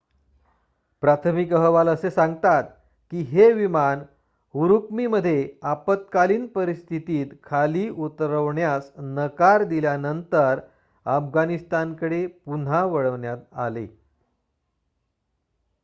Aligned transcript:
प्राथमिक 1.03 1.53
अहवाल 1.53 1.87
असे 1.87 2.09
सांगतात 2.11 2.63
की 3.11 3.21
हे 3.21 3.51
विमान 3.53 3.99
उरुम्की 4.55 5.07
मध्ये 5.07 5.47
आपत्कालीन 5.61 6.47
परिस्थितीत 6.47 7.27
खाली 7.43 7.89
उतरवण्यास 7.89 8.91
नकार 8.97 9.63
दिल्यानंतर 9.63 10.59
अफगाणिस्तानकडे 11.05 12.25
पुन्हा 12.27 12.83
वळवण्यात 12.85 13.37
आले 13.53 13.87